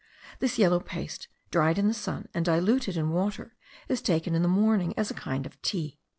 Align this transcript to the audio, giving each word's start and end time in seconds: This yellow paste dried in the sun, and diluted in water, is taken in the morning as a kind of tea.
This 0.39 0.57
yellow 0.57 0.79
paste 0.79 1.27
dried 1.51 1.77
in 1.77 1.87
the 1.87 1.93
sun, 1.93 2.27
and 2.33 2.43
diluted 2.43 2.97
in 2.97 3.11
water, 3.11 3.55
is 3.87 4.01
taken 4.01 4.33
in 4.33 4.41
the 4.41 4.47
morning 4.47 4.95
as 4.97 5.11
a 5.11 5.13
kind 5.13 5.45
of 5.45 5.61
tea. 5.61 5.99